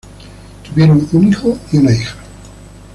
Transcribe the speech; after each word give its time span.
Tuvieron 0.67 1.07
un 1.11 1.27
hijo 1.27 1.59
y 1.71 1.77
una 1.77 1.91
hija. 1.91 2.15